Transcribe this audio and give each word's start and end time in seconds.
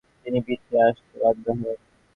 তিনি 0.23 0.39
পিছিয়ে 0.47 0.81
আসতে 0.87 1.13
বাধ্য 1.21 1.45
হন। 1.51 1.61